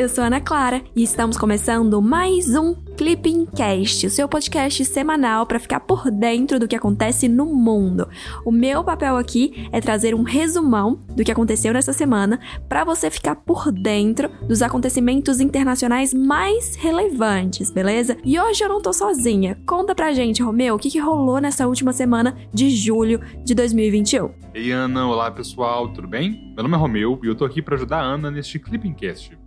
Eu 0.00 0.08
sou 0.08 0.24
Ana 0.24 0.40
Clara 0.40 0.82
e 0.96 1.02
estamos 1.02 1.36
começando 1.36 2.00
mais 2.00 2.56
um 2.56 2.74
Clipping 2.96 3.44
Cast, 3.44 4.06
o 4.06 4.10
seu 4.10 4.26
podcast 4.26 4.82
semanal 4.86 5.44
para 5.44 5.58
ficar 5.58 5.80
por 5.80 6.10
dentro 6.10 6.58
do 6.58 6.66
que 6.66 6.74
acontece 6.74 7.28
no 7.28 7.44
mundo. 7.44 8.08
O 8.42 8.50
meu 8.50 8.82
papel 8.82 9.18
aqui 9.18 9.68
é 9.70 9.78
trazer 9.78 10.14
um 10.14 10.22
resumão 10.22 11.04
do 11.14 11.22
que 11.22 11.30
aconteceu 11.30 11.74
nessa 11.74 11.92
semana 11.92 12.40
para 12.66 12.82
você 12.82 13.10
ficar 13.10 13.36
por 13.36 13.70
dentro 13.70 14.30
dos 14.48 14.62
acontecimentos 14.62 15.38
internacionais 15.38 16.14
mais 16.14 16.76
relevantes, 16.76 17.70
beleza? 17.70 18.16
E 18.24 18.40
hoje 18.40 18.64
eu 18.64 18.70
não 18.70 18.80
tô 18.80 18.94
sozinha. 18.94 19.60
Conta 19.66 19.94
pra 19.94 20.14
gente, 20.14 20.42
Romeu, 20.42 20.76
o 20.76 20.78
que, 20.78 20.90
que 20.90 20.98
rolou 20.98 21.42
nessa 21.42 21.68
última 21.68 21.92
semana 21.92 22.38
de 22.54 22.70
julho 22.70 23.20
de 23.44 23.54
2021. 23.54 24.30
Ei, 24.54 24.70
Ana, 24.70 25.06
olá 25.06 25.30
pessoal, 25.30 25.92
tudo 25.92 26.08
bem? 26.08 26.54
Meu 26.54 26.62
nome 26.62 26.74
é 26.74 26.78
Romeu 26.78 27.20
e 27.22 27.26
eu 27.26 27.34
tô 27.34 27.44
aqui 27.44 27.60
para 27.60 27.74
ajudar 27.74 27.98
a 27.98 28.04
Ana 28.04 28.30
neste 28.30 28.58
Clipping 28.58 28.94
Cast. 28.94 29.38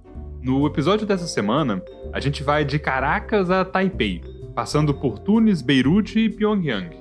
No 0.43 0.67
episódio 0.67 1.07
dessa 1.07 1.25
semana, 1.25 1.81
a 2.11 2.19
gente 2.19 2.43
vai 2.43 2.65
de 2.65 2.77
Caracas 2.77 3.49
a 3.49 3.63
Taipei, 3.63 4.21
passando 4.53 4.93
por 4.93 5.17
Tunis, 5.17 5.61
Beirute 5.61 6.19
e 6.19 6.29
Pyongyang. 6.29 6.97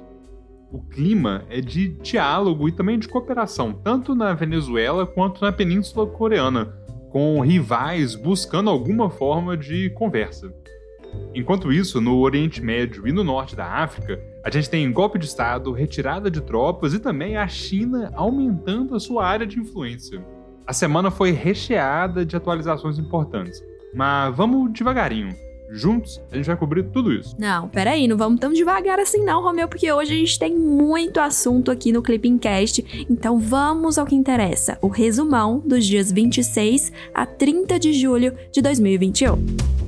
O 0.71 0.81
clima 0.81 1.43
é 1.51 1.61
de 1.61 1.89
diálogo 1.89 2.69
e 2.69 2.73
também 2.73 3.01
de 3.01 3.09
cooperação, 3.09 3.73
tanto 3.73 4.15
na 4.15 4.33
Venezuela 4.33 5.05
quanto 5.05 5.43
na 5.43 5.51
Península 5.51 6.07
Coreana, 6.07 6.73
com 7.11 7.41
rivais 7.41 8.15
buscando 8.15 8.71
alguma 8.71 9.11
forma 9.11 9.57
de 9.57 9.91
conversa. 9.91 10.55
Enquanto 11.35 11.73
isso, 11.73 12.01
no 12.01 12.21
Oriente 12.21 12.63
Médio 12.63 13.09
e 13.09 13.13
no 13.13 13.25
norte 13.25 13.57
da 13.57 13.67
África, 13.67 14.23
a 14.45 14.51
gente 14.51 14.71
tem 14.71 14.91
golpe 14.93 15.19
de 15.19 15.25
Estado, 15.25 15.73
retirada 15.73 16.31
de 16.31 16.41
tropas 16.41 16.95
e 16.95 17.01
também 17.01 17.37
a 17.37 17.49
China 17.49 18.09
aumentando 18.15 18.95
a 18.95 19.01
sua 19.01 19.27
área 19.27 19.45
de 19.45 19.59
influência. 19.59 20.25
A 20.67 20.73
semana 20.73 21.11
foi 21.11 21.33
recheada 21.33 22.25
de 22.25 22.37
atualizações 22.37 22.99
importantes, 22.99 23.63
mas 23.95 24.35
vamos 24.35 24.73
devagarinho. 24.73 25.35
Juntos, 25.75 26.21
a 26.31 26.37
gente 26.37 26.47
vai 26.47 26.57
cobrir 26.57 26.83
tudo 26.85 27.11
isso. 27.11 27.35
Não, 27.39 27.67
peraí, 27.67 28.07
não 28.07 28.17
vamos 28.17 28.39
tão 28.39 28.53
devagar 28.53 29.01
assim 29.01 29.25
não, 29.25 29.43
Romeu, 29.43 29.67
porque 29.67 29.91
hoje 29.91 30.13
a 30.13 30.17
gente 30.17 30.39
tem 30.39 30.55
muito 30.55 31.19
assunto 31.19 31.71
aqui 31.71 31.91
no 31.91 32.03
Clipping 32.03 32.37
Cast, 32.37 33.07
então 33.09 33.39
vamos 33.39 33.97
ao 33.97 34.05
que 34.05 34.15
interessa, 34.15 34.79
o 34.83 34.89
resumão 34.89 35.63
dos 35.65 35.87
dias 35.87 36.13
26 36.13 36.93
a 37.15 37.25
30 37.25 37.79
de 37.79 37.93
julho 37.95 38.35
de 38.53 38.61
2021. 38.61 39.82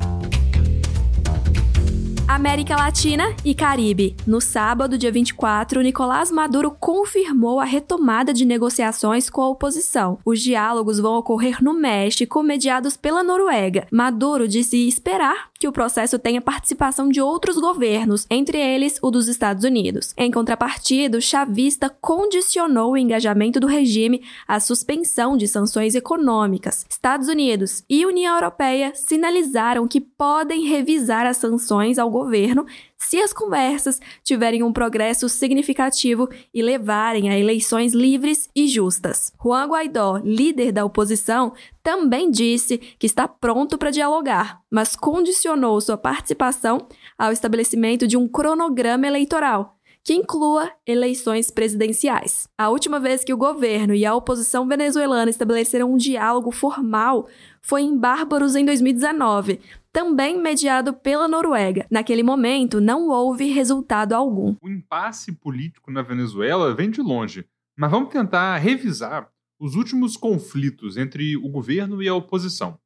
América 2.34 2.74
Latina 2.74 3.32
e 3.44 3.54
Caribe. 3.54 4.16
No 4.26 4.40
sábado, 4.40 4.98
dia 4.98 5.12
24, 5.12 5.80
Nicolás 5.80 6.32
Maduro 6.32 6.72
confirmou 6.72 7.60
a 7.60 7.64
retomada 7.64 8.34
de 8.34 8.44
negociações 8.44 9.30
com 9.30 9.40
a 9.40 9.48
oposição. 9.48 10.18
Os 10.24 10.40
diálogos 10.40 10.98
vão 10.98 11.14
ocorrer 11.14 11.62
no 11.62 11.72
México, 11.72 12.42
mediados 12.42 12.96
pela 12.96 13.22
Noruega. 13.22 13.86
Maduro 13.88 14.48
disse 14.48 14.76
esperar 14.88 15.48
que 15.64 15.68
o 15.68 15.72
processo 15.72 16.18
tenha 16.18 16.42
participação 16.42 17.08
de 17.08 17.22
outros 17.22 17.56
governos, 17.56 18.26
entre 18.28 18.58
eles 18.58 18.98
o 19.00 19.10
dos 19.10 19.28
Estados 19.28 19.64
Unidos. 19.64 20.12
Em 20.14 20.30
contrapartida, 20.30 21.16
o 21.16 21.22
chavista 21.22 21.88
condicionou 21.88 22.92
o 22.92 22.96
engajamento 22.98 23.58
do 23.58 23.66
regime 23.66 24.22
à 24.46 24.60
suspensão 24.60 25.38
de 25.38 25.48
sanções 25.48 25.94
econômicas. 25.94 26.84
Estados 26.86 27.28
Unidos 27.28 27.82
e 27.88 28.04
União 28.04 28.34
Europeia 28.34 28.92
sinalizaram 28.94 29.88
que 29.88 30.02
podem 30.02 30.66
revisar 30.66 31.24
as 31.24 31.38
sanções 31.38 31.98
ao 31.98 32.10
governo 32.10 32.66
se 33.04 33.20
as 33.20 33.32
conversas 33.32 34.00
tiverem 34.22 34.62
um 34.62 34.72
progresso 34.72 35.28
significativo 35.28 36.28
e 36.52 36.62
levarem 36.62 37.30
a 37.30 37.38
eleições 37.38 37.92
livres 37.92 38.48
e 38.54 38.66
justas. 38.66 39.32
Juan 39.42 39.68
Guaidó, 39.68 40.20
líder 40.24 40.72
da 40.72 40.84
oposição, 40.84 41.52
também 41.82 42.30
disse 42.30 42.78
que 42.78 43.06
está 43.06 43.28
pronto 43.28 43.76
para 43.76 43.90
dialogar, 43.90 44.60
mas 44.70 44.96
condicionou 44.96 45.80
sua 45.80 45.98
participação 45.98 46.88
ao 47.18 47.30
estabelecimento 47.30 48.06
de 48.06 48.16
um 48.16 48.26
cronograma 48.26 49.06
eleitoral 49.06 49.74
que 50.04 50.12
inclua 50.12 50.70
eleições 50.86 51.50
presidenciais. 51.50 52.46
A 52.58 52.68
última 52.68 53.00
vez 53.00 53.24
que 53.24 53.32
o 53.32 53.38
governo 53.38 53.94
e 53.94 54.04
a 54.04 54.14
oposição 54.14 54.68
venezuelana 54.68 55.30
estabeleceram 55.30 55.94
um 55.94 55.96
diálogo 55.96 56.50
formal 56.50 57.26
foi 57.62 57.80
em 57.80 57.98
Bárbaros 57.98 58.54
em 58.54 58.66
2019, 58.66 59.60
também 59.90 60.38
mediado 60.38 60.92
pela 60.92 61.26
Noruega. 61.26 61.86
Naquele 61.90 62.22
momento, 62.22 62.82
não 62.82 63.08
houve 63.08 63.46
resultado 63.46 64.12
algum. 64.12 64.54
O 64.60 64.68
impasse 64.68 65.32
político 65.32 65.90
na 65.90 66.02
Venezuela 66.02 66.74
vem 66.74 66.90
de 66.90 67.00
longe, 67.00 67.46
mas 67.74 67.90
vamos 67.90 68.10
tentar 68.10 68.58
revisar 68.58 69.30
os 69.58 69.74
últimos 69.74 70.18
conflitos 70.18 70.98
entre 70.98 71.34
o 71.38 71.48
governo 71.48 72.02
e 72.02 72.08
a 72.08 72.14
oposição. 72.14 72.78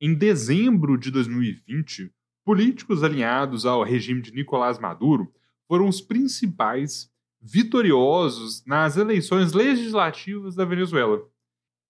Em 0.00 0.12
dezembro 0.12 0.98
de 0.98 1.12
2020, 1.12 2.10
políticos 2.44 3.04
alinhados 3.04 3.64
ao 3.64 3.84
regime 3.84 4.20
de 4.20 4.32
Nicolás 4.32 4.80
Maduro 4.80 5.32
foram 5.68 5.88
os 5.88 6.00
principais 6.00 7.10
vitoriosos 7.40 8.64
nas 8.64 8.96
eleições 8.96 9.52
legislativas 9.52 10.54
da 10.54 10.64
Venezuela. 10.64 11.22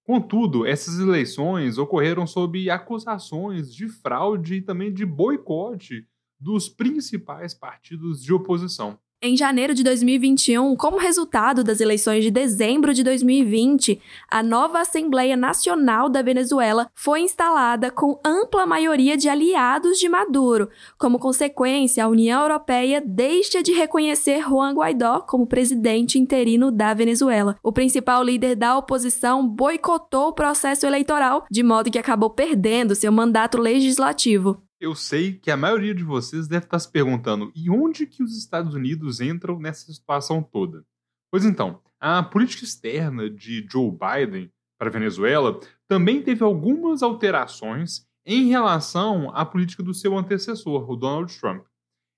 Contudo, 0.05 0.65
essas 0.65 1.01
eleições 1.01 1.79
ocorreram 1.79 2.27
sob 2.27 2.71
acusações 2.71 3.75
de 3.75 3.89
fraude 3.89 4.57
e 4.57 4.63
também 4.63 4.93
de 4.93 5.05
boicote 5.05 6.07
dos 6.39 6.69
principais 6.69 7.55
partidos 7.55 8.23
de 8.23 8.33
oposição. 8.33 8.99
Em 9.23 9.35
janeiro 9.35 9.73
de 9.73 9.83
2021, 9.83 10.77
como 10.77 10.99
resultado 10.99 11.65
das 11.65 11.81
eleições 11.81 12.23
de 12.23 12.31
dezembro 12.31 12.93
de 12.93 13.03
2020, 13.03 13.99
a 14.31 14.43
nova 14.43 14.81
Assembleia 14.81 15.35
Nacional 15.35 16.11
da 16.11 16.21
Venezuela 16.21 16.91
foi 16.95 17.23
instalada 17.23 17.91
com 17.91 18.21
ampla 18.23 18.67
maioria 18.67 19.17
de 19.17 19.27
aliados 19.27 19.99
de 19.99 20.07
Maduro. 20.07 20.69
Como 20.99 21.19
consequência, 21.19 22.05
a 22.05 22.09
União 22.09 22.43
Europeia 22.43 23.03
deixa 23.05 23.63
de 23.63 23.73
reconhecer 23.73 24.43
Juan 24.43 24.75
Guaidó 24.75 25.21
como 25.21 25.47
presidente 25.47 26.19
interino 26.19 26.71
da 26.71 26.93
Venezuela. 26.93 27.57
O 27.63 27.73
principal 27.73 28.23
líder 28.23 28.55
da 28.55 28.77
oposição 28.77 29.49
boicotou 29.49 30.29
o 30.29 30.35
processo 30.35 30.87
eleitoral, 30.87 31.47
de 31.51 31.63
modo 31.63 31.91
que 31.91 31.99
acabou 31.99 32.29
perdendo 32.29 32.95
seu 32.95 33.11
mandato 33.11 33.59
legislativo. 33.59 34.66
Eu 34.79 34.95
sei 34.95 35.33
que 35.33 35.51
a 35.51 35.57
maioria 35.57 35.95
de 35.95 36.05
vocês 36.05 36.47
deve 36.47 36.67
estar 36.67 36.79
se 36.79 36.91
perguntando: 36.91 37.51
e 37.55 37.71
onde 37.71 38.07
que 38.07 38.23
os 38.23 38.37
Estados 38.37 38.75
Unidos 38.75 39.21
entram 39.21 39.59
nessa 39.59 39.93
situação 39.93 40.43
toda? 40.43 40.85
Pois 41.31 41.45
então, 41.45 41.81
a 41.99 42.23
política 42.23 42.65
externa 42.65 43.31
de 43.31 43.67
Joe 43.71 43.91
Biden 43.91 44.53
para 44.79 44.89
a 44.89 44.93
Venezuela 44.93 45.59
também 45.89 46.23
teve 46.23 46.45
algumas 46.45 47.03
alterações 47.03 48.07
em 48.25 48.49
relação 48.49 49.31
à 49.35 49.47
política 49.47 49.83
do 49.83 49.95
seu 49.95 50.17
antecessor, 50.17 50.91
o 50.91 50.97
Donald 50.97 51.33
Trump. 51.39 51.65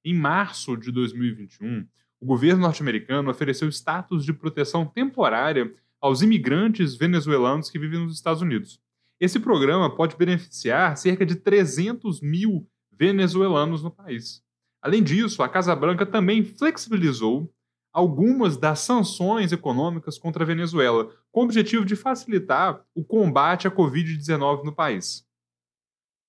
Em 0.04 0.14
março 0.14 0.76
de 0.76 0.90
2021, 0.90 1.86
o 2.20 2.26
governo 2.26 2.62
norte-americano 2.62 3.30
ofereceu 3.30 3.68
status 3.68 4.24
de 4.24 4.32
proteção 4.32 4.84
temporária 4.84 5.72
aos 6.00 6.22
imigrantes 6.22 6.96
venezuelanos 6.96 7.70
que 7.70 7.78
vivem 7.78 8.00
nos 8.00 8.14
Estados 8.14 8.42
Unidos. 8.42 8.80
Esse 9.20 9.40
programa 9.40 9.94
pode 9.94 10.16
beneficiar 10.16 10.96
cerca 10.96 11.26
de 11.26 11.34
300 11.34 12.20
mil 12.20 12.66
venezuelanos 12.92 13.82
no 13.82 13.90
país. 13.90 14.42
Além 14.80 15.02
disso, 15.02 15.42
a 15.42 15.48
Casa 15.48 15.74
Branca 15.74 16.06
também 16.06 16.44
flexibilizou 16.44 17.52
algumas 17.92 18.56
das 18.56 18.80
sanções 18.80 19.50
econômicas 19.50 20.18
contra 20.18 20.44
a 20.44 20.46
Venezuela, 20.46 21.10
com 21.32 21.40
o 21.40 21.44
objetivo 21.44 21.84
de 21.84 21.96
facilitar 21.96 22.84
o 22.94 23.02
combate 23.02 23.66
à 23.66 23.70
Covid-19 23.70 24.64
no 24.64 24.72
país. 24.72 25.26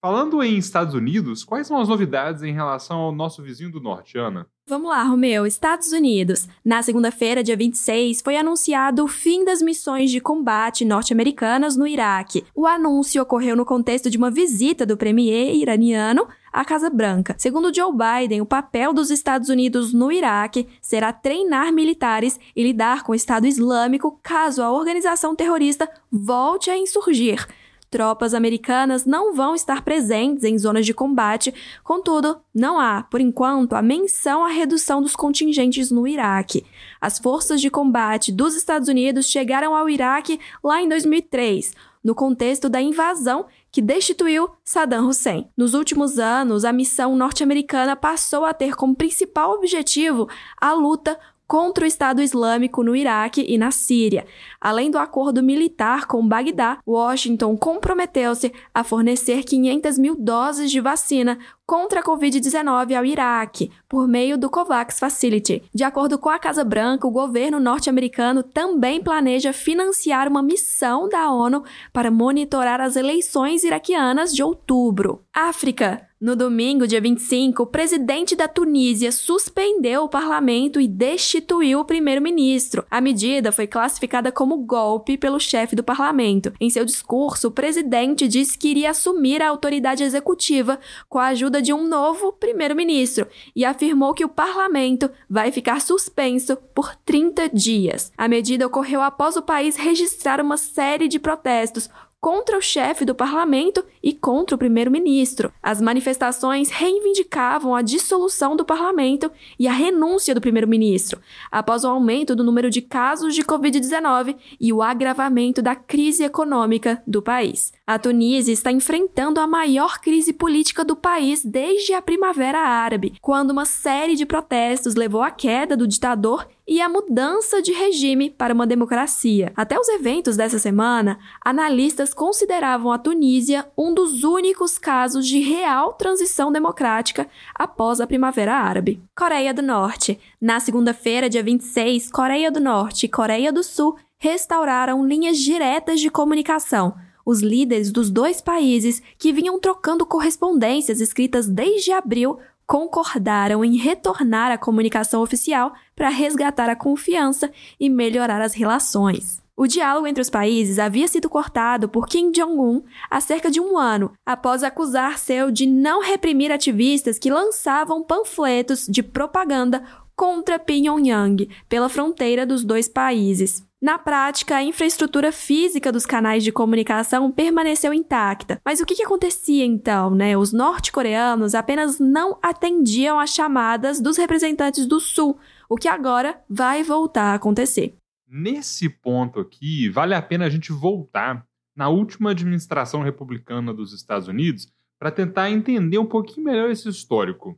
Falando 0.02 0.42
em 0.42 0.58
Estados 0.58 0.94
Unidos, 0.94 1.44
quais 1.44 1.68
são 1.68 1.78
as 1.78 1.90
novidades 1.90 2.42
em 2.42 2.54
relação 2.54 3.00
ao 3.00 3.12
nosso 3.12 3.44
vizinho 3.44 3.70
do 3.70 3.82
norte, 3.82 4.18
Ana? 4.18 4.48
Vamos 4.66 4.90
lá, 4.90 5.04
Romeu. 5.04 5.46
Estados 5.46 5.92
Unidos. 5.92 6.48
Na 6.64 6.82
segunda-feira, 6.82 7.44
dia 7.44 7.58
26, 7.58 8.22
foi 8.22 8.38
anunciado 8.38 9.04
o 9.04 9.10
fim 9.10 9.44
das 9.44 9.62
missões 9.62 10.10
de 10.10 10.22
combate 10.22 10.86
norte-americanas 10.86 11.76
no 11.76 11.86
Iraque. 11.86 12.46
O 12.56 12.66
anúncio 12.66 13.22
ocorreu 13.22 13.58
no 13.58 13.66
contexto 13.66 14.10
de 14.10 14.18
uma 14.18 14.32
visita 14.32 14.86
do 14.86 14.96
premier 14.96 15.54
iraniano 15.54 16.26
à 16.54 16.64
Casa 16.64 16.90
Branca. 16.90 17.36
Segundo 17.38 17.74
Joe 17.76 17.92
Biden, 17.92 18.40
o 18.40 18.46
papel 18.46 18.94
dos 18.94 19.12
Estados 19.12 19.50
Unidos 19.50 19.92
no 19.92 20.14
Iraque 20.14 20.66
será 20.82 21.12
treinar 21.12 21.74
militares 21.74 22.40
e 22.56 22.64
lidar 22.64 23.04
com 23.04 23.12
o 23.12 23.16
Estado 23.16 23.48
Islâmico 23.48 24.18
caso 24.24 24.62
a 24.62 24.72
organização 24.72 25.36
terrorista 25.36 25.90
volte 26.10 26.70
a 26.70 26.78
insurgir. 26.78 27.46
Tropas 27.90 28.34
americanas 28.34 29.06
não 29.06 29.34
vão 29.34 29.56
estar 29.56 29.84
presentes 29.84 30.44
em 30.44 30.58
zonas 30.58 30.86
de 30.86 30.94
combate, 30.94 31.54
contudo, 31.84 32.40
não 32.54 32.80
há, 32.80 33.04
por 33.04 33.20
enquanto, 33.20 33.74
a 33.74 33.82
menção 33.82 34.44
à 34.44 34.50
redução 34.50 35.02
dos 35.02 35.16
contingentes 35.16 35.92
no 35.92 36.08
Iraque. 36.08 36.66
As 37.02 37.18
forças 37.18 37.62
de 37.62 37.70
combate 37.70 38.32
dos 38.32 38.56
Estados 38.56 38.88
Unidos 38.88 39.28
chegaram 39.28 39.76
ao 39.76 39.90
Iraque 39.90 40.40
lá 40.64 40.82
em 40.82 40.88
2003, 40.88 41.74
no 42.04 42.16
contexto 42.16 42.70
da 42.70 42.82
invasão 42.82 43.46
que 43.72 43.82
destituiu 43.82 44.50
Saddam 44.64 45.08
Hussein. 45.08 45.50
Nos 45.56 45.74
últimos 45.74 46.18
anos, 46.18 46.66
a 46.66 46.74
missão 46.74 47.16
norte-americana 47.16 47.96
passou 47.96 48.46
a 48.46 48.54
ter 48.54 48.76
como 48.76 48.96
principal 48.96 49.52
objetivo 49.52 50.28
a 50.60 50.74
luta 50.74 51.20
contra 51.50 51.84
o 51.84 51.88
Estado 51.88 52.22
Islâmico 52.22 52.84
no 52.84 52.96
Iraque 52.96 53.44
e 53.50 53.58
na 53.58 53.72
Síria. 53.72 54.28
Além 54.62 54.92
do 54.92 55.00
acordo 55.00 55.42
militar 55.42 56.06
com 56.06 56.26
Bagdá, 56.26 56.78
Washington 56.86 57.58
comprometeu-se 57.58 58.54
a 58.72 58.84
fornecer 58.84 59.44
500 59.44 59.98
mil 59.98 60.16
doses 60.16 60.70
de 60.70 60.80
vacina 60.80 61.40
contra 61.70 62.00
a 62.00 62.04
Covid-19 62.04 62.98
ao 62.98 63.06
Iraque, 63.06 63.70
por 63.88 64.08
meio 64.08 64.40
do 64.40 64.50
COVAX 64.50 64.98
Facility. 64.98 65.62
De 65.72 65.84
acordo 65.84 66.18
com 66.18 66.28
a 66.28 66.40
Casa 66.40 66.64
Branca, 66.64 67.06
o 67.06 67.12
governo 67.12 67.60
norte-americano 67.60 68.42
também 68.42 69.00
planeja 69.04 69.54
financiar 69.54 70.28
uma 70.28 70.42
missão 70.42 71.08
da 71.08 71.30
ONU 71.30 71.64
para 71.94 72.10
monitorar 72.10 72.82
as 72.82 72.96
eleições 72.96 73.64
iraquianas 73.64 74.34
de 74.34 74.42
outubro. 74.42 75.22
África. 75.32 76.10
No 76.22 76.36
domingo, 76.36 76.86
dia 76.86 77.00
25, 77.00 77.64
o 77.64 77.66
presidente 77.66 78.36
da 78.36 78.46
Tunísia 78.46 79.10
suspendeu 79.10 80.04
o 80.04 80.10
parlamento 80.10 80.82
e 80.82 80.86
destituiu 80.86 81.80
o 81.80 81.86
primeiro-ministro. 81.86 82.86
A 82.92 83.00
medida 83.00 83.54
foi 83.54 83.66
classificada 83.66 84.30
como 84.30 84.58
golpe 84.58 85.18
pelo 85.18 85.40
chefe 85.40 85.78
do 85.78 85.84
parlamento. 85.84 86.52
Em 86.60 86.70
seu 86.70 86.84
discurso, 86.84 87.48
o 87.48 87.52
presidente 87.52 88.28
disse 88.28 88.58
que 88.58 88.68
iria 88.68 88.90
assumir 88.90 89.42
a 89.42 89.48
autoridade 89.48 90.04
executiva 90.04 90.78
com 91.08 91.20
a 91.20 91.28
ajuda 91.28 91.59
de 91.62 91.74
um 91.74 91.88
novo 91.88 92.32
primeiro-ministro 92.34 93.28
e 93.56 93.66
afirmou 93.66 94.14
que 94.14 94.26
o 94.26 94.30
parlamento 94.30 95.10
vai 95.30 95.52
ficar 95.52 95.82
suspenso 95.82 96.58
por 96.74 96.96
30 97.06 97.50
dias. 97.50 98.12
A 98.18 98.28
medida 98.28 98.66
ocorreu 98.66 99.02
após 99.02 99.36
o 99.36 99.42
país 99.42 99.76
registrar 99.76 100.42
uma 100.42 100.58
série 100.58 101.08
de 101.08 101.20
protestos 101.20 101.90
contra 102.20 102.58
o 102.58 102.62
chefe 102.62 103.06
do 103.06 103.16
parlamento 103.16 103.84
e 104.04 104.14
contra 104.14 104.56
o 104.56 104.60
primeiro-ministro. 104.60 105.52
As 105.64 105.82
manifestações 105.82 106.70
reivindicavam 106.70 107.74
a 107.74 107.82
dissolução 107.82 108.56
do 108.56 108.66
parlamento 108.66 109.32
e 109.58 109.68
a 109.68 109.72
renúncia 109.72 110.36
do 110.36 110.42
primeiro-ministro, 110.42 111.22
após 111.52 111.84
o 111.84 111.88
aumento 111.88 112.36
do 112.36 112.44
número 112.44 112.70
de 112.70 112.82
casos 112.82 113.34
de 113.34 113.44
Covid-19 113.44 114.36
e 114.60 114.74
o 114.74 114.82
agravamento 114.82 115.62
da 115.62 115.76
crise 115.76 116.24
econômica 116.24 117.02
do 117.08 117.22
país. 117.22 117.72
A 117.88 117.98
Tunísia 117.98 118.52
está 118.52 118.72
enfrentando 118.72 119.40
a 119.40 119.48
maior 119.48 120.00
crise 120.00 120.34
política 120.34 120.84
do 120.84 120.96
país 120.96 121.44
desde 121.44 121.94
a 121.94 122.02
Primavera 122.02 122.60
Árabe, 122.60 123.16
quando 123.22 123.52
uma 123.52 123.66
série 123.66 124.16
de 124.16 124.26
protestos 124.26 124.96
levou 124.96 125.22
à 125.22 125.32
queda 125.32 125.76
do 125.76 125.88
ditador 125.88 126.48
e 126.70 126.80
a 126.80 126.88
mudança 126.88 127.64
de 127.64 127.72
regime 127.72 128.30
para 128.30 128.54
uma 128.54 128.68
democracia. 128.68 129.52
Até 129.56 129.80
os 129.80 129.90
eventos 129.90 130.38
dessa 130.38 130.60
semana, 130.60 131.18
analistas 131.44 132.14
consideravam 132.14 132.92
a 132.92 133.00
Tunísia 133.00 133.66
um 133.76 133.92
dos 133.92 134.24
únicos 134.24 134.78
casos 134.78 135.26
de 135.26 135.40
real 135.40 135.94
transição 135.94 136.52
democrática 136.52 137.28
após 137.56 138.00
a 138.00 138.06
Primavera 138.06 138.54
Árabe. 138.54 139.02
Coreia 139.18 139.52
do 139.52 139.64
Norte. 139.64 140.20
Na 140.40 140.60
segunda-feira, 140.60 141.28
dia 141.28 141.42
26, 141.42 142.12
Coreia 142.12 142.52
do 142.52 142.60
Norte 142.60 143.08
e 143.08 143.10
Coreia 143.10 143.52
do 143.52 143.64
Sul 143.64 143.98
restauraram 144.20 145.04
linhas 145.04 145.40
diretas 145.40 146.00
de 146.00 146.12
comunicação 146.12 146.94
os 147.26 147.42
líderes 147.42 147.92
dos 147.92 148.10
dois 148.10 148.42
países, 148.42 149.04
que 149.16 149.32
vinham 149.32 149.60
trocando 149.60 150.04
correspondências 150.04 151.00
escritas 151.00 151.48
desde 151.48 151.92
abril, 151.92 152.40
concordaram 152.70 153.66
em 153.66 153.78
retornar 153.78 154.52
à 154.52 154.58
comunicação 154.58 155.24
oficial 155.24 155.74
para 155.96 156.08
resgatar 156.08 156.70
a 156.70 156.76
confiança 156.76 157.52
e 157.80 157.90
melhorar 157.90 158.40
as 158.44 158.54
relações. 158.54 159.42
O 159.58 159.66
diálogo 159.66 160.06
entre 160.06 160.22
os 160.22 160.30
países 160.30 160.78
havia 160.78 161.08
sido 161.08 161.28
cortado 161.28 161.90
por 161.90 162.08
Kim 162.08 162.30
Jong-un 162.32 162.84
há 163.10 163.20
cerca 163.20 163.50
de 163.50 163.60
um 163.60 163.76
ano, 163.76 164.14
após 164.24 164.64
acusar 164.64 165.18
Seul 165.18 165.50
de 165.50 165.66
não 165.66 166.00
reprimir 166.00 166.52
ativistas 166.52 167.18
que 167.18 167.32
lançavam 167.32 168.04
panfletos 168.04 168.86
de 168.88 169.02
propaganda 169.02 169.84
contra 170.16 170.60
Pyongyang 170.60 171.50
pela 171.68 171.90
fronteira 171.90 172.46
dos 172.46 172.64
dois 172.64 172.88
países. 172.88 173.68
Na 173.82 173.98
prática, 173.98 174.58
a 174.58 174.64
infraestrutura 174.64 175.32
física 175.32 175.90
dos 175.90 176.06
canais 176.06 176.44
de 176.44 176.52
comunicação 176.52 177.32
permaneceu 177.32 177.94
intacta. 177.94 178.60
Mas 178.66 178.82
o 178.82 178.86
que, 178.86 178.94
que 178.94 179.04
acontecia 179.04 179.64
então, 179.64 180.14
né? 180.14 180.36
Os 180.36 180.52
norte-coreanos 180.52 181.56
apenas 181.56 181.98
não 181.98 182.38
atendiam 182.44 183.18
às 183.18 183.34
chamadas 183.34 184.02
dos 184.02 184.18
representantes 184.18 184.86
do 184.86 185.00
Sul, 185.00 185.40
o 185.70 185.78
que 185.78 185.88
agora 185.88 186.42
vai 186.50 186.84
voltar 186.84 187.32
a 187.32 187.36
acontecer. 187.36 187.96
Nesse 188.28 188.90
ponto 188.90 189.40
aqui, 189.40 189.88
vale 189.88 190.14
a 190.14 190.22
pena 190.22 190.46
a 190.46 190.50
gente 190.50 190.74
voltar 190.74 191.46
na 191.74 191.88
última 191.88 192.32
administração 192.32 193.02
republicana 193.02 193.74
dos 193.74 193.94
Estados 193.94 194.28
Unidos 194.28 194.68
para 195.00 195.10
tentar 195.10 195.50
entender 195.50 195.98
um 195.98 196.06
pouquinho 196.06 196.48
melhor 196.48 196.70
esse 196.70 196.90
histórico. 196.90 197.58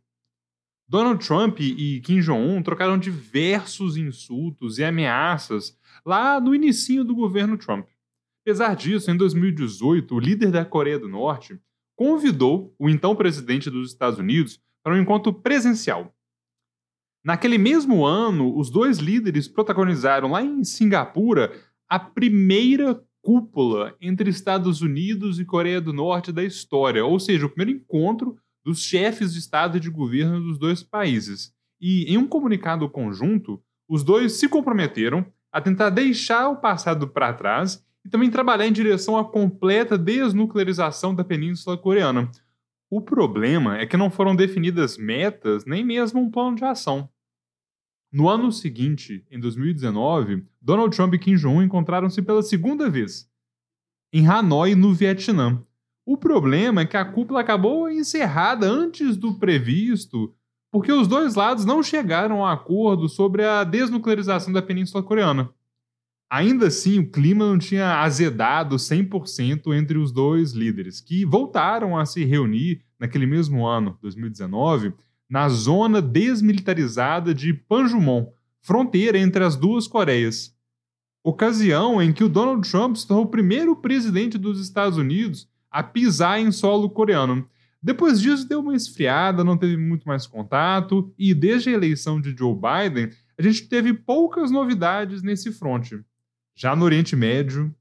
Donald 0.92 1.26
Trump 1.26 1.62
e 1.62 2.02
Kim 2.02 2.20
Jong-un 2.20 2.62
trocaram 2.62 2.98
diversos 2.98 3.96
insultos 3.96 4.78
e 4.78 4.84
ameaças 4.84 5.74
lá 6.06 6.38
no 6.38 6.54
início 6.54 7.06
do 7.06 7.16
governo 7.16 7.58
Trump. 7.58 7.88
Apesar 8.44 8.76
disso, 8.76 9.10
em 9.10 9.16
2018, 9.16 10.14
o 10.14 10.20
líder 10.20 10.52
da 10.52 10.66
Coreia 10.66 11.00
do 11.00 11.08
Norte 11.08 11.58
convidou 11.96 12.76
o 12.78 12.90
então 12.90 13.16
presidente 13.16 13.70
dos 13.70 13.92
Estados 13.92 14.20
Unidos 14.20 14.62
para 14.84 14.94
um 14.94 15.02
encontro 15.02 15.34
presencial. 15.34 16.14
Naquele 17.24 17.58
mesmo 17.58 18.06
ano, 18.06 18.54
os 18.58 18.70
dois 18.70 18.98
líderes 18.98 19.48
protagonizaram 19.48 20.32
lá 20.32 20.44
em 20.44 20.62
Singapura 20.62 21.54
a 21.88 22.00
primeira 22.00 23.02
cúpula 23.22 23.96
entre 24.02 24.30
Estados 24.30 24.82
Unidos 24.82 25.40
e 25.40 25.46
Coreia 25.46 25.80
do 25.80 25.94
Norte 25.94 26.34
da 26.34 26.44
história, 26.44 27.06
ou 27.06 27.18
seja, 27.18 27.46
o 27.46 27.50
primeiro 27.50 27.80
encontro 27.80 28.38
dos 28.64 28.82
chefes 28.84 29.34
de 29.34 29.40
Estado 29.40 29.78
e 29.78 29.80
de 29.80 29.90
governo 29.90 30.40
dos 30.42 30.58
dois 30.58 30.84
países. 30.84 31.54
E 31.80 32.06
em 32.06 32.18
um 32.18 32.28
comunicado 32.28 32.88
conjunto, 32.90 33.62
os 33.88 34.04
dois 34.04 34.34
se 34.34 34.48
comprometeram 34.48 35.26
a 35.52 35.60
tentar 35.60 35.90
deixar 35.90 36.50
o 36.50 36.58
passado 36.58 37.08
para 37.08 37.34
trás 37.34 37.86
e 38.06 38.10
também 38.10 38.30
trabalhar 38.30 38.68
em 38.68 38.72
direção 38.72 39.18
à 39.18 39.26
completa 39.26 39.98
desnuclearização 39.98 41.14
da 41.14 41.24
Península 41.24 41.78
Coreana. 41.78 42.30
O 42.90 43.02
problema 43.02 43.78
é 43.78 43.86
que 43.86 43.98
não 43.98 44.10
foram 44.10 44.36
definidas 44.36 44.98
metas 44.98 45.66
nem 45.66 45.84
mesmo 45.84 46.20
um 46.20 46.30
plano 46.30 46.56
de 46.56 46.66
ação. 46.66 47.10
No 48.12 48.28
ano 48.28 48.52
seguinte, 48.52 49.26
em 49.32 49.40
2019, 49.40 50.46
Donald 50.62 50.94
Trump 50.96 51.14
e 51.14 51.20
Kim 51.20 51.36
Jong-un 51.36 51.64
encontraram-se 51.64 52.22
pela 52.22 52.44
segunda 52.44 52.90
vez, 52.90 53.30
em 54.12 54.28
Hanoi, 54.28 54.76
no 54.76 54.94
Vietnã. 54.94 55.64
O 56.06 56.18
problema 56.18 56.82
é 56.82 56.86
que 56.86 56.98
a 56.98 57.06
cúpula 57.06 57.42
acabou 57.42 57.90
encerrada 57.90 58.68
antes 58.68 59.16
do 59.16 59.36
previsto 59.36 60.34
porque 60.72 60.92
os 60.92 61.08
dois 61.08 61.36
lados 61.36 61.66
não 61.66 61.84
chegaram 61.84 62.46
a 62.46 62.54
acordo 62.54 63.10
sobre 63.10 63.44
a 63.44 63.64
desnuclearização 63.64 64.54
da 64.54 64.62
Península 64.62 65.04
Coreana. 65.04 65.54
Ainda 66.32 66.68
assim, 66.68 67.00
o 67.00 67.12
clima 67.12 67.46
não 67.46 67.60
tinha 67.60 68.00
azedado 68.00 68.78
100% 68.78 69.76
entre 69.78 69.98
os 69.98 70.14
dois 70.14 70.54
líderes, 70.54 71.02
que 71.02 71.26
voltaram 71.26 71.98
a 71.98 72.06
se 72.06 72.24
reunir 72.24 72.82
naquele 72.98 73.26
mesmo 73.26 73.68
ano, 73.68 73.98
2019, 74.02 74.94
na 75.30 75.50
zona 75.50 76.02
desmilitarizada 76.02 77.34
de 77.34 77.54
Panjumon, 77.54 78.28
fronteira 78.62 79.18
entre 79.18 79.44
as 79.44 79.58
duas 79.58 79.88
Coreias. 79.88 80.56
Ocasião 81.22 82.02
em 82.02 82.14
que 82.14 82.24
o 82.24 82.30
Donald 82.30 82.68
Trump 82.70 82.96
se 82.96 83.06
tornou 83.06 83.26
o 83.26 83.30
primeiro 83.30 83.76
presidente 83.76 84.38
dos 84.38 84.62
Estados 84.62 84.98
Unidos 84.98 85.51
a 85.72 85.82
pisar 85.82 86.40
em 86.40 86.52
solo 86.52 86.90
coreano. 86.90 87.48
Depois 87.82 88.22
disso, 88.22 88.48
deu 88.48 88.60
uma 88.60 88.76
esfriada, 88.76 89.44
não 89.44 89.58
teve 89.58 89.78
muito 89.78 90.08
mais 90.08 90.28
contato, 90.28 91.12
e 91.18 91.34
desde 91.34 91.70
a 91.70 91.74
eleição 91.74 92.22
de 92.22 92.36
Joe 92.38 92.54
Biden, 92.54 93.10
a 93.38 93.42
gente 93.42 93.68
teve 93.68 93.94
poucas 93.94 94.52
novidades 94.52 95.24
nesse 95.24 95.52
fronte. 95.52 96.00
Já 96.56 96.76
no 96.76 96.86
Oriente 96.86 97.16
Médio. 97.16 97.74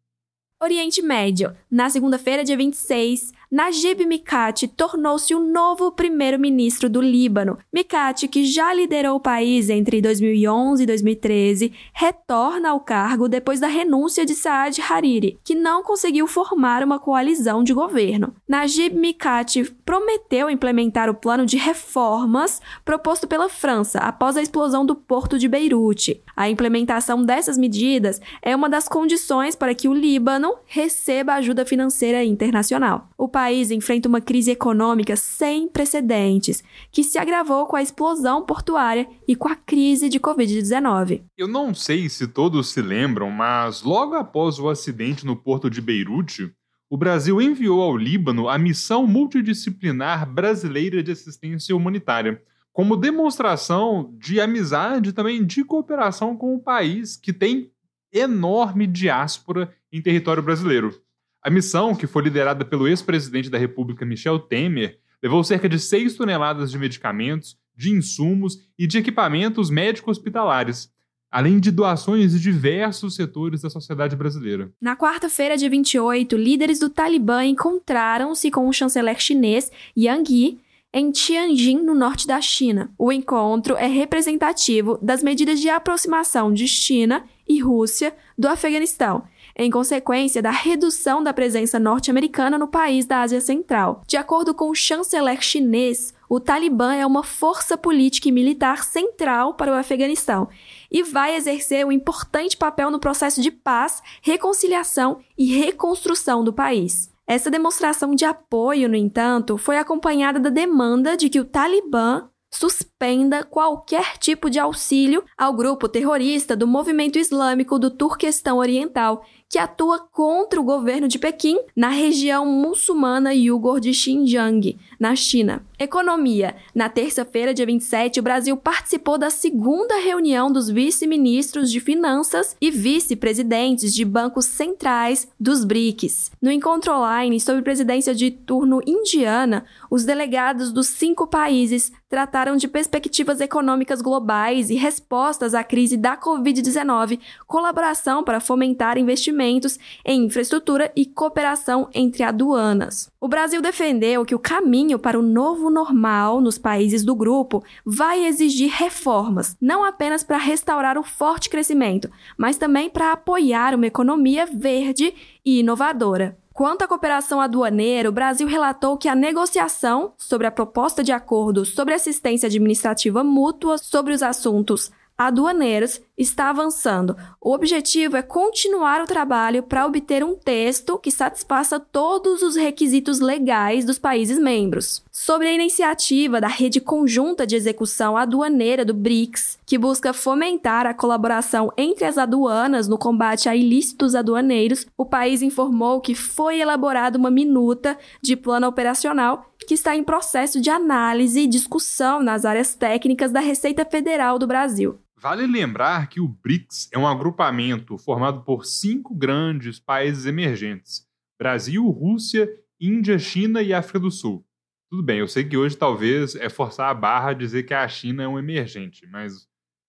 Oriente 0.63 1.03
Médio. 1.03 1.55
Na 1.71 1.91
segunda-feira, 1.91 2.45
dia 2.45 2.57
26, 2.57 3.33
Najib 3.53 4.07
Mikati 4.07 4.69
tornou-se 4.69 5.35
o 5.35 5.41
novo 5.41 5.91
primeiro-ministro 5.91 6.89
do 6.89 7.01
Líbano. 7.01 7.59
Mikati, 7.75 8.29
que 8.29 8.45
já 8.45 8.73
liderou 8.73 9.17
o 9.17 9.21
país 9.21 9.69
entre 9.69 10.01
2011 10.01 10.85
e 10.85 10.87
2013, 10.87 11.73
retorna 11.93 12.71
ao 12.71 12.79
cargo 12.79 13.29
depois 13.29 13.59
da 13.59 13.67
renúncia 13.67 14.25
de 14.25 14.37
Saad 14.37 14.81
Hariri, 14.81 15.41
que 15.43 15.57
não 15.57 15.83
conseguiu 15.83 16.29
formar 16.29 16.85
uma 16.85 17.01
coalizão 17.01 17.65
de 17.65 17.75
governo. 17.75 18.33
Najib 18.49 18.97
Mikati 18.97 19.65
prometeu 19.85 20.49
implementar 20.49 21.11
o 21.11 21.15
plano 21.15 21.45
de 21.45 21.57
reformas 21.57 22.63
proposto 22.85 23.27
pela 23.27 23.49
França 23.49 23.99
após 23.99 24.37
a 24.37 24.43
explosão 24.43 24.87
do 24.87 24.95
porto 24.95 25.37
de 25.37 25.49
Beirute. 25.49 26.23
A 26.37 26.49
implementação 26.49 27.25
dessas 27.25 27.59
medidas 27.59 28.21
é 28.43 28.55
uma 28.55 28.69
das 28.69 28.87
condições 28.87 29.57
para 29.57 29.75
que 29.75 29.89
o 29.89 29.93
Líbano 29.93 30.55
receba 30.67 31.35
ajuda 31.35 31.67
financeira 31.67 32.23
internacional. 32.23 33.10
O 33.21 33.29
país 33.29 33.71
enfrenta 33.71 34.09
uma 34.09 34.23
crise 34.23 34.51
econômica 34.51 35.15
sem 35.15 35.69
precedentes, 35.69 36.65
que 36.91 37.05
se 37.05 37.19
agravou 37.19 37.67
com 37.67 37.77
a 37.77 37.83
explosão 37.83 38.47
portuária 38.47 39.07
e 39.29 39.37
com 39.37 39.47
a 39.47 39.55
crise 39.55 40.09
de 40.09 40.19
Covid-19. 40.19 41.25
Eu 41.37 41.47
não 41.47 41.75
sei 41.75 42.09
se 42.09 42.27
todos 42.27 42.71
se 42.71 42.81
lembram, 42.81 43.31
mas 43.31 43.83
logo 43.83 44.15
após 44.15 44.59
o 44.59 44.71
acidente 44.71 45.27
no 45.27 45.37
porto 45.37 45.69
de 45.69 45.83
Beirute, 45.83 46.51
o 46.89 46.97
Brasil 46.97 47.43
enviou 47.43 47.83
ao 47.83 47.95
Líbano 47.95 48.49
a 48.49 48.57
Missão 48.57 49.07
Multidisciplinar 49.07 50.27
Brasileira 50.27 51.03
de 51.03 51.13
Assistência 51.13 51.77
Humanitária, 51.77 52.43
como 52.73 52.97
demonstração 52.97 54.15
de 54.19 54.41
amizade 54.41 55.11
e 55.11 55.13
também 55.13 55.45
de 55.45 55.63
cooperação 55.63 56.35
com 56.35 56.55
o 56.55 56.59
país 56.59 57.19
que 57.19 57.35
tem 57.35 57.71
enorme 58.11 58.87
diáspora 58.87 59.71
em 59.93 60.01
território 60.01 60.43
brasileiro. 60.43 60.99
A 61.43 61.49
missão, 61.49 61.95
que 61.95 62.07
foi 62.07 62.23
liderada 62.23 62.65
pelo 62.65 62.87
ex-presidente 62.87 63.49
da 63.49 63.57
República 63.57 64.05
Michel 64.05 64.39
Temer, 64.39 64.99
levou 65.23 65.43
cerca 65.43 65.69
de 65.69 65.79
6 65.79 66.15
toneladas 66.17 66.71
de 66.71 66.79
medicamentos, 66.79 67.57
de 67.75 67.91
insumos 67.91 68.59
e 68.79 68.87
de 68.87 68.99
equipamentos 68.99 69.71
médico-hospitalares, 69.71 70.93
além 71.31 71.59
de 71.59 71.71
doações 71.71 72.33
de 72.33 72.41
diversos 72.41 73.15
setores 73.15 73.63
da 73.63 73.71
sociedade 73.71 74.17
brasileira. 74.17 74.71
Na 74.81 74.97
quarta-feira, 74.97 75.57
dia 75.57 75.71
28, 75.71 76.37
líderes 76.37 76.79
do 76.79 76.91
Talibã 76.91 77.43
encontraram-se 77.45 78.51
com 78.51 78.69
o 78.69 78.73
chanceler 78.73 79.19
chinês 79.19 79.71
Yang 79.97 80.33
Yi 80.33 80.61
em 80.93 81.13
Tianjin, 81.13 81.79
no 81.79 81.95
norte 81.95 82.27
da 82.27 82.41
China. 82.41 82.91
O 82.99 83.13
encontro 83.13 83.77
é 83.77 83.87
representativo 83.87 84.99
das 85.01 85.23
medidas 85.23 85.61
de 85.61 85.69
aproximação 85.69 86.53
de 86.53 86.67
China 86.67 87.25
e 87.49 87.61
Rússia 87.61 88.15
do 88.37 88.49
Afeganistão, 88.49 89.23
em 89.57 89.71
consequência 89.71 90.43
da 90.43 90.51
redução 90.51 91.23
da 91.23 91.33
presença 91.33 91.79
norte-americana 91.79 92.59
no 92.59 92.67
país 92.67 93.07
da 93.07 93.21
Ásia 93.21 93.41
Central. 93.41 94.03
De 94.07 94.17
acordo 94.17 94.53
com 94.53 94.71
o 94.71 94.75
chanceler 94.75 95.41
chinês, 95.43 96.13
o 96.29 96.41
Talibã 96.41 96.95
é 96.95 97.07
uma 97.07 97.23
força 97.23 97.77
política 97.77 98.29
e 98.29 98.33
militar 98.33 98.85
central 98.85 99.55
para 99.55 99.73
o 99.73 99.75
Afeganistão 99.75 100.49
e 100.91 101.03
vai 101.03 101.37
exercer 101.37 101.85
um 101.87 101.93
importante 101.93 102.57
papel 102.57 102.91
no 102.91 103.01
processo 103.01 103.41
de 103.41 103.51
paz, 103.51 104.03
reconciliação 104.23 105.19
e 105.37 105.57
reconstrução 105.57 106.43
do 106.43 106.53
país. 106.53 107.10
Essa 107.31 107.49
demonstração 107.49 108.13
de 108.13 108.25
apoio, 108.25 108.89
no 108.89 108.97
entanto, 108.97 109.57
foi 109.57 109.79
acompanhada 109.79 110.41
da 110.41 110.51
demanda 110.51 111.17
de 111.17 111.31
que 111.31 111.39
o 111.39 111.45
Talibã 111.45 112.29
suspenda 112.51 113.45
qualquer 113.45 114.19
tipo 114.19 114.51
de 114.51 114.59
auxílio 114.59 115.25
ao 115.39 115.53
grupo 115.55 115.89
terrorista 115.89 116.57
do 116.57 116.67
movimento 116.67 117.19
islâmico 117.19 117.79
do 117.79 117.91
Turquestão 117.91 118.59
Oriental, 118.59 119.25
que 119.49 119.59
atua 119.59 119.99
contra 119.99 120.61
o 120.61 120.65
governo 120.65 121.09
de 121.09 121.19
Pequim 121.19 121.59
na 121.75 121.89
região 121.89 122.47
muçulmana 122.47 123.31
Uyghur 123.31 123.81
de 123.81 123.93
Xinjiang, 123.93 124.79
na 124.99 125.17
China. 125.17 125.65
Economia. 125.77 126.55
Na 126.73 126.89
terça-feira, 126.89 127.53
dia 127.53 127.67
27, 127.67 128.21
o 128.21 128.23
Brasil 128.23 128.57
participou 128.57 129.19
da 129.19 129.29
segunda 129.29 129.97
reunião 129.97 130.53
dos 130.53 130.69
vice-ministros 130.69 131.71
de 131.71 131.81
Finanças 131.81 132.55
e 132.61 132.71
vice-presidentes 132.71 133.93
de 133.93 134.05
bancos 134.05 134.45
centrais 134.45 135.27
dos 135.39 135.65
BRICS. 135.65 136.31
No 136.41 136.53
encontro 136.53 136.93
online, 136.93 137.41
sob 137.41 137.61
presidência 137.63 138.15
de 138.15 138.31
turno 138.31 138.81
indiana, 138.87 139.65
os 139.91 140.05
delegados 140.05 140.71
dos 140.71 140.87
cinco 140.87 141.27
países 141.27 141.91
trataram 142.09 142.40
de 142.57 142.67
perspectivas 142.67 143.41
econômicas 143.41 144.01
globais 144.01 144.71
e 144.71 144.75
respostas 144.75 145.55
à 145.55 145.63
crise 145.63 145.97
da 145.97 146.17
Covid-19, 146.17 147.21
colaboração 147.47 148.25
para 148.25 148.41
fomentar 148.41 148.97
investimentos 148.97 149.79
em 150.05 150.25
infraestrutura 150.25 150.91
e 150.97 151.05
cooperação 151.05 151.89
entre 151.93 152.23
aduanas. 152.23 153.11
O 153.21 153.29
Brasil 153.29 153.61
defendeu 153.61 154.25
que 154.25 154.35
o 154.35 154.39
caminho 154.39 154.99
para 154.99 155.19
o 155.19 155.23
novo 155.23 155.69
normal 155.69 156.41
nos 156.41 156.57
países 156.57 157.05
do 157.05 157.15
grupo 157.15 157.63
vai 157.85 158.25
exigir 158.25 158.71
reformas, 158.71 159.57
não 159.61 159.85
apenas 159.85 160.25
para 160.25 160.39
restaurar 160.39 160.97
o 160.97 161.03
forte 161.03 161.51
crescimento, 161.51 162.11
mas 162.39 162.57
também 162.57 162.89
para 162.89 163.13
apoiar 163.13 163.75
uma 163.75 163.87
economia 163.87 164.47
verde 164.47 165.13
e 165.45 165.61
inovadora. 165.61 166.40
Quanto 166.61 166.83
à 166.83 166.87
cooperação 166.87 167.41
aduaneira, 167.41 168.11
o 168.11 168.13
Brasil 168.13 168.47
relatou 168.47 168.99
que 168.99 169.09
a 169.09 169.15
negociação 169.15 170.13
sobre 170.19 170.47
a 170.47 170.51
proposta 170.51 171.03
de 171.03 171.11
acordo 171.11 171.65
sobre 171.65 171.95
assistência 171.95 172.49
administrativa 172.49 173.25
mútua 173.25 173.79
sobre 173.79 174.13
os 174.13 174.23
assuntos 174.23 174.91
aduaneiros 175.27 176.01
está 176.17 176.49
avançando. 176.49 177.15
O 177.39 177.53
objetivo 177.53 178.17
é 178.17 178.23
continuar 178.23 179.03
o 179.03 179.07
trabalho 179.07 179.63
para 179.63 179.85
obter 179.85 180.25
um 180.25 180.35
texto 180.35 180.99
que 180.99 181.11
satisfaça 181.11 181.79
todos 181.79 182.41
os 182.41 182.57
requisitos 182.57 183.21
legais 183.21 183.85
dos 183.85 183.99
países 183.99 184.39
membros. 184.39 185.03
Sobre 185.11 185.49
a 185.49 185.53
iniciativa 185.53 186.41
da 186.41 186.49
Rede 186.49 186.81
Conjunta 186.81 187.47
de 187.47 187.55
Execução 187.55 188.17
Aduaneira 188.17 188.83
do 188.83 188.95
BRICS, 188.95 189.59
que 189.67 189.77
busca 189.77 190.15
fomentar 190.15 190.87
a 190.87 190.95
colaboração 190.95 191.71
entre 191.77 192.07
as 192.07 192.17
aduanas 192.17 192.89
no 192.89 192.97
combate 192.97 193.49
a 193.49 193.55
ilícitos 193.55 194.15
aduaneiros, 194.15 194.87
o 194.97 195.05
país 195.05 195.43
informou 195.43 196.01
que 196.01 196.15
foi 196.15 196.61
elaborada 196.61 197.19
uma 197.19 197.31
minuta 197.31 197.99
de 198.23 198.37
plano 198.37 198.67
operacional 198.67 199.51
que 199.67 199.75
está 199.75 199.95
em 199.95 200.03
processo 200.03 200.61
de 200.61 200.71
análise 200.71 201.41
e 201.41 201.47
discussão 201.47 202.23
nas 202.23 202.47
áreas 202.47 202.75
técnicas 202.75 203.31
da 203.31 203.41
Receita 203.41 203.85
Federal 203.85 204.39
do 204.39 204.47
Brasil. 204.47 204.99
Vale 205.21 205.47
lembrar 205.47 206.09
que 206.09 206.19
o 206.19 206.27
BRICS 206.27 206.89
é 206.91 206.99
um 206.99 207.07
agrupamento 207.07 207.99
formado 207.99 208.43
por 208.43 208.65
cinco 208.65 209.15
grandes 209.15 209.79
países 209.79 210.25
emergentes: 210.25 211.07
Brasil, 211.39 211.87
Rússia, 211.91 212.49
Índia, 212.81 213.19
China 213.19 213.61
e 213.61 213.75
África 213.75 214.01
do 214.01 214.11
Sul. 214.11 214.43
Tudo 214.89 215.03
bem, 215.03 215.19
eu 215.19 215.29
sei 215.29 215.45
que 215.45 215.59
hoje 215.59 215.77
talvez 215.77 216.35
é 216.37 216.49
forçar 216.49 216.89
a 216.89 216.95
barra 216.95 217.35
dizer 217.35 217.65
que 217.65 217.75
a 217.75 217.87
China 217.87 218.23
é 218.23 218.29
um 218.29 218.39
emergente, 218.39 219.07
mas 219.09 219.47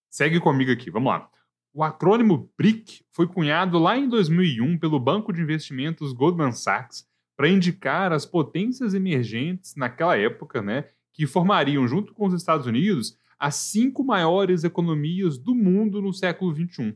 segue 0.09 0.37
comigo 0.37 0.69
aqui, 0.69 0.91
vamos 0.91 1.13
lá. 1.13 1.29
O 1.73 1.81
acrônimo 1.81 2.51
BRIC 2.57 3.05
foi 3.13 3.25
cunhado 3.25 3.79
lá 3.79 3.97
em 3.97 4.09
2001 4.09 4.77
pelo 4.79 4.99
banco 4.99 5.31
de 5.31 5.41
investimentos 5.41 6.11
Goldman 6.11 6.51
Sachs 6.51 7.07
para 7.37 7.47
indicar 7.47 8.11
as 8.11 8.25
potências 8.25 8.93
emergentes 8.93 9.77
naquela 9.77 10.17
época, 10.17 10.61
né, 10.61 10.89
que 11.13 11.25
formariam, 11.25 11.87
junto 11.87 12.13
com 12.13 12.27
os 12.27 12.33
Estados 12.33 12.67
Unidos, 12.67 13.17
as 13.41 13.55
cinco 13.55 14.03
maiores 14.03 14.63
economias 14.63 15.35
do 15.35 15.55
mundo 15.55 15.99
no 15.99 16.13
século 16.13 16.53
XXI. 16.53 16.95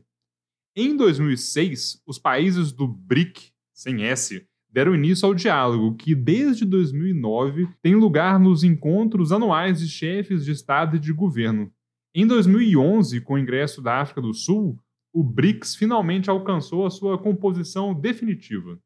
Em 0.76 0.96
2006, 0.96 2.00
os 2.06 2.20
países 2.20 2.70
do 2.70 2.86
BRIC, 2.86 3.50
sem 3.74 4.04
S, 4.04 4.46
deram 4.70 4.94
início 4.94 5.26
ao 5.26 5.34
diálogo 5.34 5.96
que, 5.96 6.14
desde 6.14 6.64
2009, 6.64 7.68
tem 7.82 7.96
lugar 7.96 8.38
nos 8.38 8.62
encontros 8.62 9.32
anuais 9.32 9.80
de 9.80 9.88
chefes 9.88 10.44
de 10.44 10.52
Estado 10.52 10.94
e 10.94 11.00
de 11.00 11.12
governo. 11.12 11.68
Em 12.14 12.24
2011, 12.24 13.20
com 13.22 13.34
o 13.34 13.38
ingresso 13.38 13.82
da 13.82 14.00
África 14.00 14.20
do 14.20 14.32
Sul, 14.32 14.78
o 15.12 15.24
BRICS 15.24 15.74
finalmente 15.74 16.30
alcançou 16.30 16.86
a 16.86 16.90
sua 16.90 17.18
composição 17.18 17.92
definitiva. 17.92 18.78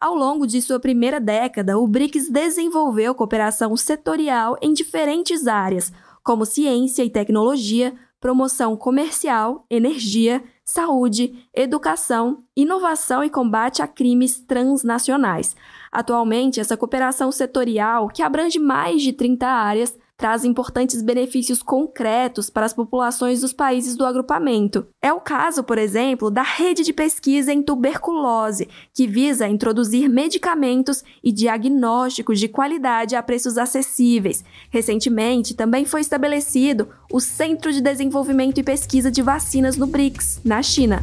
Ao 0.00 0.14
longo 0.14 0.46
de 0.46 0.60
sua 0.60 0.78
primeira 0.80 1.20
década, 1.20 1.78
o 1.78 1.86
BRICS 1.86 2.30
desenvolveu 2.30 3.14
cooperação 3.14 3.76
setorial 3.76 4.56
em 4.60 4.72
diferentes 4.72 5.46
áreas, 5.46 5.92
como 6.24 6.46
ciência 6.46 7.04
e 7.04 7.10
tecnologia, 7.10 7.94
promoção 8.18 8.74
comercial, 8.74 9.66
energia, 9.70 10.42
saúde, 10.64 11.46
educação, 11.52 12.42
inovação 12.56 13.22
e 13.22 13.28
combate 13.28 13.82
a 13.82 13.86
crimes 13.86 14.40
transnacionais. 14.40 15.54
Atualmente, 15.92 16.58
essa 16.58 16.76
cooperação 16.76 17.30
setorial, 17.30 18.08
que 18.08 18.22
abrange 18.22 18.58
mais 18.58 19.02
de 19.02 19.12
30 19.12 19.46
áreas, 19.46 19.98
traz 20.24 20.42
importantes 20.42 21.02
benefícios 21.02 21.62
concretos 21.62 22.48
para 22.48 22.64
as 22.64 22.72
populações 22.72 23.42
dos 23.42 23.52
países 23.52 23.94
do 23.94 24.06
agrupamento. 24.06 24.86
É 25.02 25.12
o 25.12 25.20
caso, 25.20 25.62
por 25.62 25.76
exemplo, 25.76 26.30
da 26.30 26.40
rede 26.40 26.82
de 26.82 26.94
pesquisa 26.94 27.52
em 27.52 27.62
tuberculose, 27.62 28.66
que 28.94 29.06
visa 29.06 29.46
introduzir 29.46 30.08
medicamentos 30.08 31.04
e 31.22 31.30
diagnósticos 31.30 32.40
de 32.40 32.48
qualidade 32.48 33.14
a 33.14 33.22
preços 33.22 33.58
acessíveis. 33.58 34.42
Recentemente, 34.70 35.52
também 35.52 35.84
foi 35.84 36.00
estabelecido 36.00 36.88
o 37.12 37.20
Centro 37.20 37.70
de 37.70 37.82
Desenvolvimento 37.82 38.58
e 38.58 38.62
Pesquisa 38.62 39.10
de 39.10 39.20
Vacinas 39.20 39.76
no 39.76 39.86
BRICS, 39.86 40.40
na 40.42 40.62
China. 40.62 41.02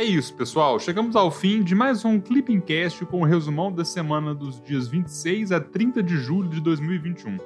É 0.00 0.02
isso, 0.02 0.32
pessoal. 0.32 0.80
Chegamos 0.80 1.14
ao 1.14 1.30
fim 1.30 1.62
de 1.62 1.74
mais 1.74 2.06
um 2.06 2.18
Clipping 2.18 2.58
Cast 2.58 3.04
com 3.04 3.20
o 3.20 3.24
resumão 3.26 3.70
da 3.70 3.84
semana 3.84 4.34
dos 4.34 4.58
dias 4.58 4.88
26 4.88 5.52
a 5.52 5.60
30 5.60 6.02
de 6.02 6.16
julho 6.16 6.48
de 6.48 6.58
2021. 6.58 7.36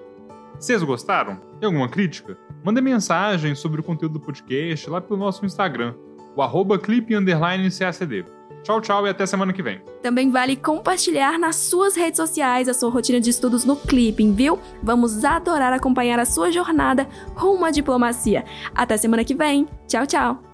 Vocês 0.56 0.80
gostaram? 0.84 1.40
Tem 1.58 1.66
alguma 1.66 1.88
crítica? 1.88 2.38
Manda 2.62 2.80
mensagem 2.80 3.56
sobre 3.56 3.80
o 3.80 3.82
conteúdo 3.82 4.12
do 4.12 4.20
podcast 4.20 4.88
lá 4.88 5.00
pelo 5.00 5.18
nosso 5.18 5.44
Instagram, 5.44 5.96
o 6.36 6.42
arroba 6.42 6.78
clip__cacd. 6.78 8.24
Tchau, 8.62 8.80
tchau 8.80 9.04
e 9.04 9.10
até 9.10 9.26
semana 9.26 9.52
que 9.52 9.60
vem. 9.60 9.82
Também 10.00 10.30
vale 10.30 10.54
compartilhar 10.54 11.40
nas 11.40 11.56
suas 11.56 11.96
redes 11.96 12.18
sociais 12.18 12.68
a 12.68 12.72
sua 12.72 12.88
rotina 12.88 13.20
de 13.20 13.30
estudos 13.30 13.64
no 13.64 13.74
Clipping, 13.74 14.32
viu? 14.32 14.60
Vamos 14.80 15.24
adorar 15.24 15.72
acompanhar 15.72 16.20
a 16.20 16.24
sua 16.24 16.52
jornada 16.52 17.08
rumo 17.34 17.64
à 17.64 17.72
diplomacia. 17.72 18.44
Até 18.72 18.96
semana 18.96 19.24
que 19.24 19.34
vem. 19.34 19.66
Tchau, 19.88 20.06
tchau. 20.06 20.53